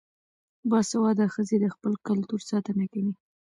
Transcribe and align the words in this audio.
باسواده 0.69 1.25
ښځې 1.33 1.57
د 1.59 1.65
خپل 1.75 1.93
کلتور 2.07 2.41
ساتنه 2.51 2.85
کوي. 2.93 3.13